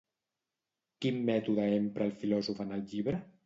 [1.05, 3.25] Quin mètode empra el filòsof en el llibre?